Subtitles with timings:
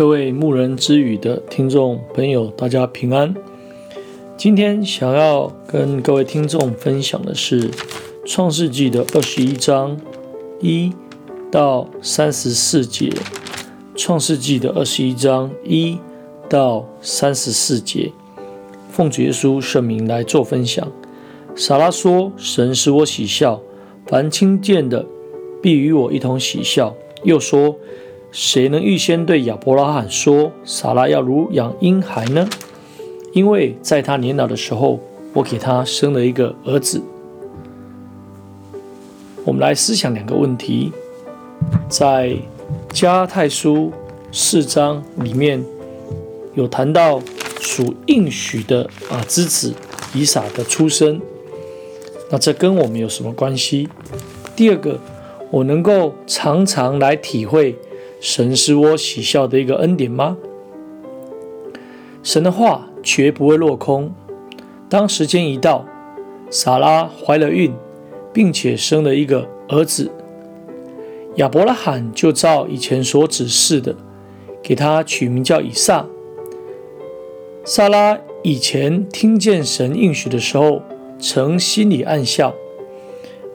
[0.00, 3.34] 各位牧人之语的听众朋友，大家平安。
[4.34, 7.68] 今天想要跟各位听众分享的是
[8.24, 10.00] 《创世纪》的二十一章
[10.58, 10.90] 一
[11.52, 13.10] 到三十四节，
[13.94, 15.98] 《创世纪》的二十一章一
[16.48, 18.10] 到三十四节，
[18.88, 20.90] 奉主耶稣圣名来做分享。
[21.54, 23.60] 撒拉说：“神使我喜笑，
[24.06, 25.04] 凡听见的
[25.60, 27.76] 必与我一同喜笑。”又说。
[28.32, 32.48] 谁能预先对亚伯拉罕说，撒拉要乳养婴孩呢？
[33.32, 35.00] 因为在他年老的时候，
[35.32, 37.02] 我给他生了一个儿子。
[39.44, 40.92] 我们来思想两个问题，
[41.88, 42.36] 在
[42.92, 43.92] 加拉太书
[44.30, 45.64] 四章里面
[46.54, 47.20] 有谈到
[47.60, 49.74] 属应许的啊之子
[50.14, 51.20] 以撒的出生，
[52.30, 53.88] 那这跟我们有什么关系？
[54.54, 55.00] 第二个，
[55.50, 57.76] 我能够常常来体会。
[58.20, 60.36] 神使我喜笑的一个恩典吗？
[62.22, 64.12] 神的话绝不会落空。
[64.90, 65.86] 当时间一到，
[66.50, 67.72] 撒拉怀了孕，
[68.30, 70.10] 并且生了一个儿子，
[71.36, 73.96] 亚伯拉罕就照以前所指示的，
[74.62, 76.04] 给他取名叫以撒。
[77.64, 80.82] 撒拉以前听见神应许的时候，
[81.18, 82.54] 曾心里暗笑，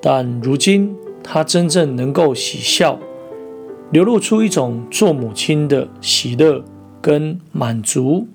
[0.00, 2.98] 但如今他真正能够喜笑。
[3.92, 6.64] 流露出一种做母亲的喜乐
[7.00, 8.26] 跟满足，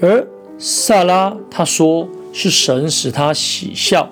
[0.00, 0.26] 而
[0.58, 4.08] 萨拉她说是神使她喜笑，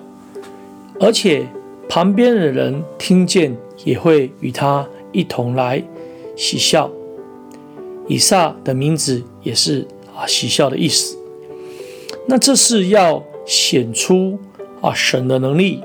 [0.99, 1.47] 而且
[1.89, 5.83] 旁边的人听见也会与他一同来
[6.37, 6.91] 喜笑。
[8.07, 11.17] 以撒的名字也是啊喜笑的意思。
[12.27, 14.37] 那这是要显出
[14.81, 15.81] 啊神的能力，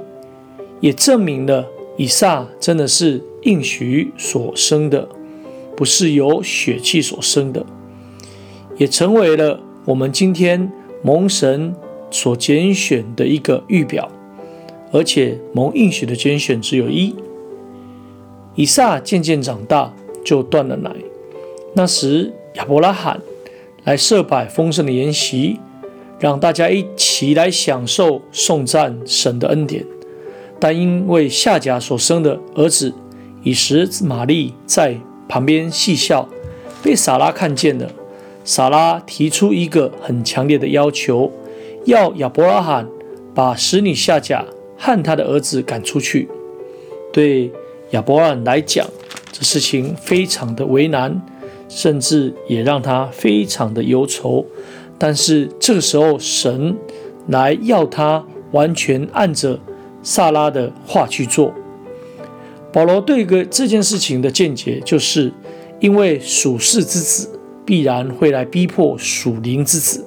[0.80, 3.22] 也证明了以撒真的是。
[3.42, 5.08] 应许所生的，
[5.76, 7.64] 不是由血气所生的，
[8.76, 10.70] 也成为了我们今天
[11.02, 11.74] 蒙神
[12.10, 14.10] 所拣选的一个预表。
[14.90, 17.14] 而且蒙应许的拣选只有一。
[18.54, 20.90] 以撒渐渐长大，就断了奶。
[21.74, 23.20] 那时亚伯拉罕
[23.84, 25.60] 来设摆丰盛的筵席，
[26.18, 29.84] 让大家一起来享受颂赞神的恩典。
[30.58, 32.94] 但因为夏甲所生的儿子，
[33.42, 34.96] 以时玛丽在
[35.28, 36.28] 旁边戏笑，
[36.82, 37.90] 被撒拉看见了。
[38.44, 41.30] 撒拉提出一个很强烈的要求，
[41.84, 42.88] 要亚伯拉罕
[43.34, 44.44] 把使女夏甲
[44.76, 46.28] 和他的儿子赶出去。
[47.12, 47.52] 对
[47.90, 48.86] 亚伯拉罕来讲，
[49.30, 51.20] 这事情非常的为难，
[51.68, 54.46] 甚至也让他非常的忧愁。
[54.98, 56.76] 但是这个时候，神
[57.28, 59.60] 来要他完全按着
[60.02, 61.52] 撒拉的话去做。
[62.72, 65.32] 保罗对个这件事情的见解，就是
[65.80, 70.04] 因为属世之子必然会来逼迫属灵之子，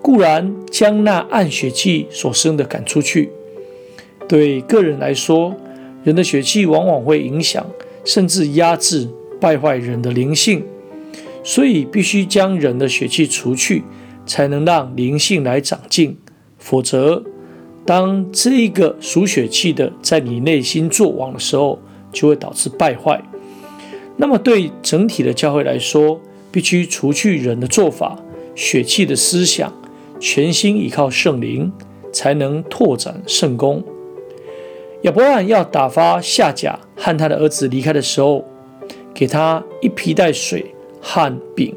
[0.00, 3.30] 固然将那按血气所生的赶出去。
[4.28, 5.56] 对个人来说，
[6.04, 7.66] 人的血气往往会影响，
[8.04, 9.08] 甚至压制、
[9.40, 10.64] 败坏人的灵性，
[11.42, 13.82] 所以必须将人的血气除去，
[14.24, 16.16] 才能让灵性来长进，
[16.56, 17.24] 否则。
[17.90, 21.76] 当这一个属血气的在你内心作王的时候，
[22.12, 23.20] 就会导致败坏。
[24.16, 26.20] 那么对整体的教会来说，
[26.52, 28.16] 必须除去人的做法、
[28.54, 29.72] 血气的思想，
[30.20, 31.72] 全心依靠圣灵，
[32.12, 33.82] 才能拓展圣功。
[35.02, 38.44] 亚伯拉罕要打发夏甲和他的儿子离开的时候，
[39.12, 41.74] 给他一皮袋水和饼。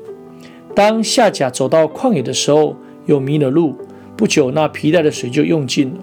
[0.75, 2.75] 当夏甲走到旷野的时候，
[3.07, 3.75] 又迷了路。
[4.15, 5.99] 不久，那皮带的水就用尽了。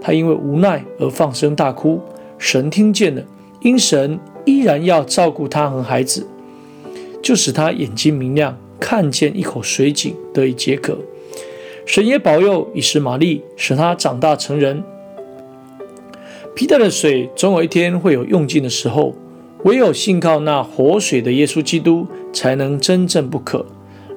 [0.00, 2.00] 他因为无奈而放声大哭。
[2.36, 3.22] 神听见了，
[3.60, 6.26] 因神依然要照顾他和孩子，
[7.22, 10.98] 就使他眼睛明亮，看见一口水井，得以解渴。
[11.86, 14.82] 神也保佑以实玛利，使他长大成人。
[16.54, 19.14] 皮带的水总有一天会有用尽的时候，
[19.64, 23.64] 唯有信靠那活水的耶稣基督，才能真正不渴。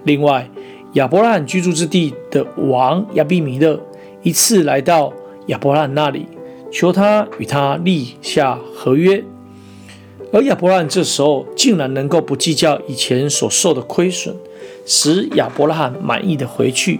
[0.04, 0.50] 另外，
[0.98, 3.80] 亚伯拉罕居住之地的王亚比米勒
[4.24, 5.14] 一次来到
[5.46, 6.26] 亚伯拉罕那里，
[6.72, 9.24] 求他与他立下合约，
[10.34, 14.36] 而亚伯拉罕这时候竟然能够不计较以前所受的亏损，
[14.88, 17.00] 使亚伯拉罕满意的回去。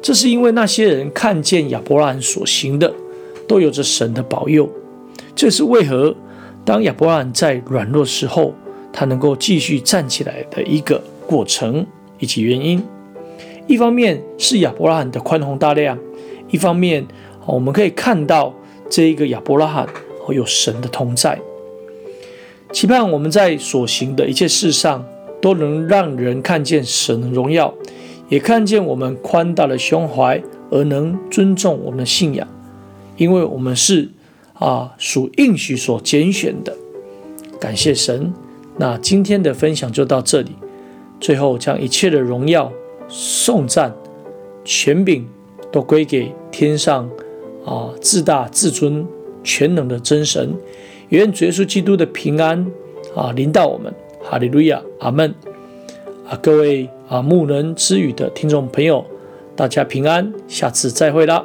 [0.00, 2.94] 这是因为那些人看见亚伯拉罕所行的
[3.46, 4.66] 都有着神的保佑。
[5.36, 6.16] 这是为何
[6.64, 8.54] 当亚伯拉罕在软弱时候，
[8.90, 11.86] 他能够继续站起来的一个过程。
[12.18, 12.82] 以及原因，
[13.66, 15.98] 一方面是亚伯拉罕的宽宏大量，
[16.50, 17.06] 一方面
[17.46, 18.54] 我们可以看到
[18.90, 19.88] 这一个亚伯拉罕
[20.30, 21.38] 有神的同在。
[22.70, 25.04] 期盼我们在所行的一切事上，
[25.40, 27.72] 都能让人看见神的荣耀，
[28.28, 32.46] 也看见我们宽大的胸怀，而能尊重我们的信仰，
[33.16, 34.10] 因为我们是
[34.52, 36.76] 啊属应许所拣选的。
[37.58, 38.32] 感谢神。
[38.76, 40.52] 那今天的分享就到这里，
[41.20, 42.72] 最后将一切的荣耀、
[43.08, 43.94] 颂赞、
[44.64, 45.28] 权柄
[45.70, 47.10] 都归给天上
[47.64, 49.06] 啊至大至尊
[49.42, 50.54] 全能的真神。
[51.08, 52.66] 愿主耶稣基督的平安
[53.14, 53.92] 啊临到我们，
[54.22, 55.34] 哈利路亚，阿门。
[56.28, 59.04] 啊，各位啊牧人之语的听众朋友，
[59.56, 61.44] 大家平安，下次再会啦。